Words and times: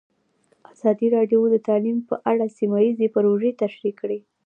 ازادي 0.73 1.07
راډیو 1.15 1.41
د 1.53 1.57
تعلیم 1.67 1.97
په 2.09 2.15
اړه 2.31 2.45
سیمه 2.57 2.79
ییزې 2.85 3.07
پروژې 3.15 3.51
تشریح 3.61 3.93
کړې. 4.01 4.19